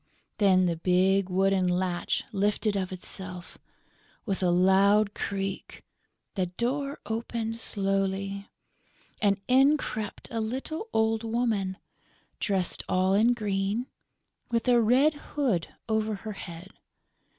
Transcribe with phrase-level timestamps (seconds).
[0.39, 3.59] Then the big wooden latch lifted of itself,
[4.25, 5.83] with a loud creak;
[6.33, 8.49] the door opened slowly;
[9.21, 11.77] and in crept a little old woman,
[12.39, 13.85] dressed all in green,
[14.49, 16.71] with a red hood over her head.